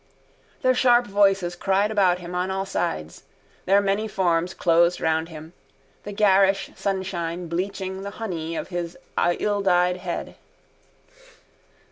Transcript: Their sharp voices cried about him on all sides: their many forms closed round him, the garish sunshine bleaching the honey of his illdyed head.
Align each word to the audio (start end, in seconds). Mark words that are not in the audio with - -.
Their 0.63 0.73
sharp 0.73 1.05
voices 1.05 1.55
cried 1.55 1.91
about 1.91 2.17
him 2.17 2.33
on 2.33 2.49
all 2.49 2.65
sides: 2.65 3.21
their 3.67 3.79
many 3.81 4.07
forms 4.07 4.55
closed 4.55 4.99
round 4.99 5.29
him, 5.29 5.53
the 6.05 6.11
garish 6.11 6.71
sunshine 6.75 7.47
bleaching 7.47 8.01
the 8.01 8.09
honey 8.17 8.55
of 8.55 8.69
his 8.69 8.97
illdyed 9.15 9.97
head. 9.97 10.37